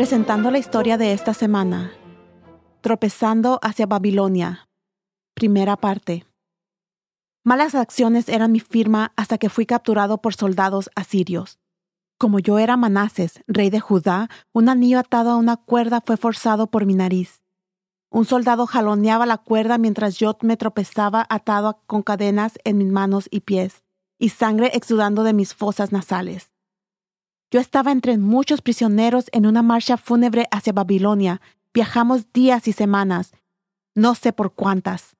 [0.00, 1.92] Presentando la historia de esta semana.
[2.80, 4.70] Tropezando hacia Babilonia.
[5.34, 6.24] Primera parte.
[7.44, 11.58] Malas acciones eran mi firma hasta que fui capturado por soldados asirios.
[12.16, 16.70] Como yo era Manases, rey de Judá, un anillo atado a una cuerda fue forzado
[16.70, 17.42] por mi nariz.
[18.10, 23.28] Un soldado jaloneaba la cuerda mientras yo me tropezaba atado con cadenas en mis manos
[23.30, 23.84] y pies,
[24.18, 26.49] y sangre exudando de mis fosas nasales.
[27.50, 31.40] Yo estaba entre muchos prisioneros en una marcha fúnebre hacia Babilonia.
[31.74, 33.32] Viajamos días y semanas,
[33.94, 35.16] no sé por cuántas.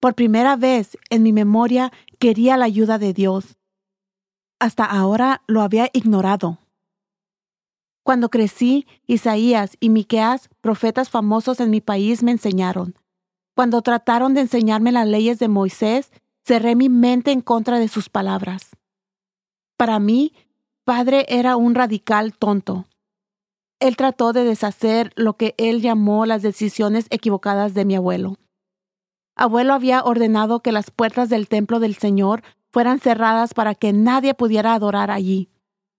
[0.00, 3.56] Por primera vez en mi memoria quería la ayuda de Dios.
[4.58, 6.58] Hasta ahora lo había ignorado.
[8.02, 12.96] Cuando crecí, Isaías y Miqueas, profetas famosos en mi país, me enseñaron.
[13.54, 16.10] Cuando trataron de enseñarme las leyes de Moisés,
[16.44, 18.70] cerré mi mente en contra de sus palabras.
[19.76, 20.32] Para mí,
[20.84, 22.86] padre era un radical tonto.
[23.80, 28.36] Él trató de deshacer lo que él llamó las decisiones equivocadas de mi abuelo.
[29.34, 34.34] Abuelo había ordenado que las puertas del templo del Señor fueran cerradas para que nadie
[34.34, 35.50] pudiera adorar allí.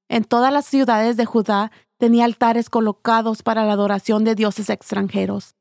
[0.07, 5.55] En todas las ciudades de Judá tenía altares colocados para la adoración de dioses extranjeros.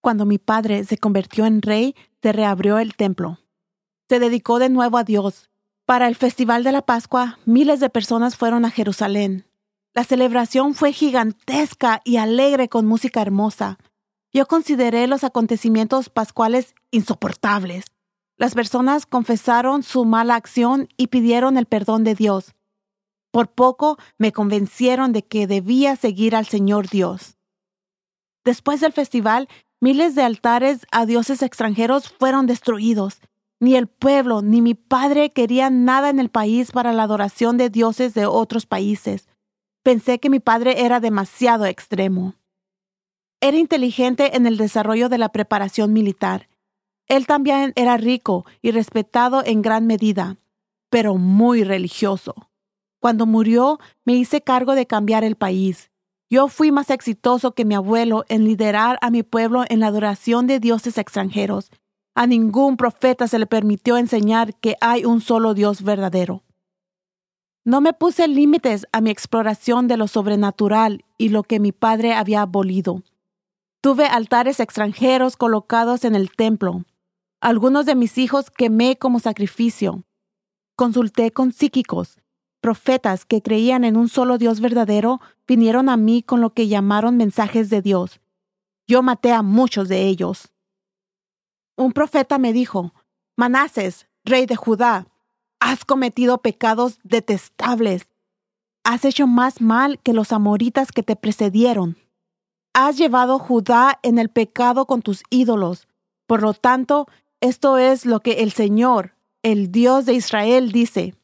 [0.00, 3.38] Cuando mi padre se convirtió en rey, se reabrió el templo.
[4.08, 5.50] Se dedicó de nuevo a Dios.
[5.86, 9.46] Para el Festival de la Pascua, miles de personas fueron a Jerusalén.
[9.92, 13.78] La celebración fue gigantesca y alegre con música hermosa.
[14.32, 17.84] Yo consideré los acontecimientos pascuales insoportables.
[18.38, 22.54] Las personas confesaron su mala acción y pidieron el perdón de Dios.
[23.30, 27.36] Por poco me convencieron de que debía seguir al Señor Dios.
[28.42, 29.48] Después del festival,
[29.80, 33.20] miles de altares a dioses extranjeros fueron destruidos.
[33.60, 37.70] Ni el pueblo ni mi padre querían nada en el país para la adoración de
[37.70, 39.28] dioses de otros países.
[39.82, 42.34] Pensé que mi padre era demasiado extremo.
[43.40, 46.48] Era inteligente en el desarrollo de la preparación militar.
[47.06, 50.38] Él también era rico y respetado en gran medida,
[50.88, 52.34] pero muy religioso.
[53.00, 55.90] Cuando murió, me hice cargo de cambiar el país.
[56.30, 60.46] Yo fui más exitoso que mi abuelo en liderar a mi pueblo en la adoración
[60.46, 61.70] de dioses extranjeros.
[62.14, 66.44] A ningún profeta se le permitió enseñar que hay un solo Dios verdadero.
[67.64, 72.12] No me puse límites a mi exploración de lo sobrenatural y lo que mi padre
[72.12, 73.02] había abolido.
[73.80, 76.84] Tuve altares extranjeros colocados en el templo.
[77.40, 80.04] Algunos de mis hijos quemé como sacrificio.
[80.76, 82.18] Consulté con psíquicos.
[82.60, 87.16] Profetas que creían en un solo Dios verdadero vinieron a mí con lo que llamaron
[87.16, 88.20] mensajes de Dios.
[88.86, 90.53] Yo maté a muchos de ellos.
[91.76, 92.94] Un profeta me dijo,
[93.36, 95.06] Manases, rey de Judá,
[95.60, 98.08] has cometido pecados detestables.
[98.84, 101.96] Has hecho más mal que los amoritas que te precedieron
[102.74, 105.86] has llevado Judá en el pecado con tus ídolos.
[106.26, 107.06] Por lo tanto,
[107.40, 111.14] esto es lo que el Señor, el Dios de Israel, dice.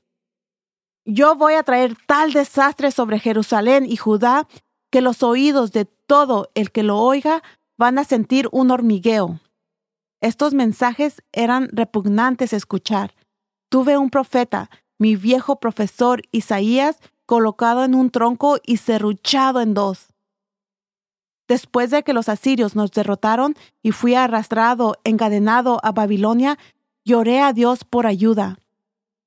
[1.05, 4.47] Yo voy a traer tal desastre sobre Jerusalén y Judá
[4.91, 7.43] que los oídos de todo el que lo oiga
[7.77, 9.41] van a sentir un hormigueo.
[10.21, 13.15] Estos mensajes eran repugnantes escuchar.
[13.71, 20.09] Tuve un profeta, mi viejo profesor Isaías, colocado en un tronco y serruchado en dos.
[21.49, 26.59] Después de que los asirios nos derrotaron y fui arrastrado, encadenado a Babilonia,
[27.05, 28.59] lloré a Dios por ayuda.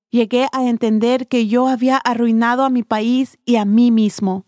[0.09, 4.45] Llegué a entender que yo había arruinado a mi país y a mí mismo.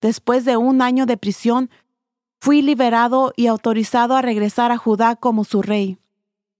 [0.00, 1.68] Después de un año de prisión,
[2.40, 5.98] fui liberado y autorizado a regresar a Judá como su rey.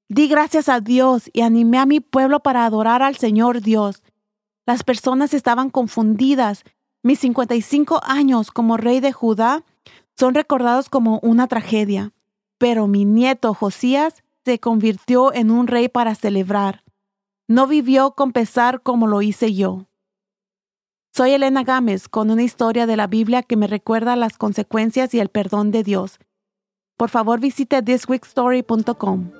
[0.08, 4.02] Di gracias a Dios y animé a mi pueblo para adorar al Señor Dios.
[4.66, 6.64] Las personas estaban confundidas.
[7.02, 9.64] Mis 55 años como rey de Judá
[10.18, 12.12] son recordados como una tragedia,
[12.58, 16.82] pero mi nieto Josías se convirtió en un rey para celebrar.
[17.48, 19.86] No vivió con pesar como lo hice yo.
[21.12, 25.18] Soy Elena Gámez con una historia de la Biblia que me recuerda las consecuencias y
[25.18, 26.18] el perdón de Dios.
[26.96, 29.39] Por favor visite thisweekstory.com.